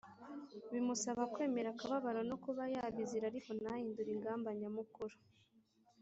[0.71, 5.15] bimusaba kwemera akababaro no kuba yabizira ariko ntahindure ingamba nyamukuru.